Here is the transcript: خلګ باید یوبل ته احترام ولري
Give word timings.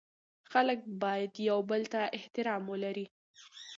خلګ 0.51 0.79
باید 1.03 1.33
یوبل 1.49 1.81
ته 1.93 2.01
احترام 2.17 2.63
ولري 2.71 3.05